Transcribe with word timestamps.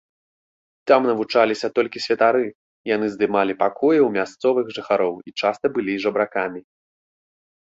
Там 0.91 1.01
навучаліся 1.09 1.67
толькі 1.75 2.01
святары, 2.05 2.45
яны 2.95 3.05
здымалі 3.17 3.53
пакоі 3.63 3.99
ў 3.99 4.09
мясцовых 4.17 4.65
жыхароў 4.79 5.15
і 5.29 5.37
часта 5.43 5.65
былі 5.77 5.93
жабракамі. 6.07 6.61